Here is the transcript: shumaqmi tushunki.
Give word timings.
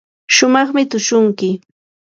shumaqmi 0.35 0.83
tushunki. 0.91 1.49